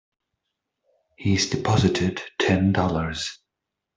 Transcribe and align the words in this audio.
He's 1.15 1.51
deposited 1.51 2.23
Ten 2.39 2.71
Dollars. 2.71 3.37